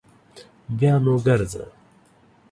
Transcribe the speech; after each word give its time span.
بیا 0.77 0.93
نو 1.03 1.13
ګرځه 1.25 1.65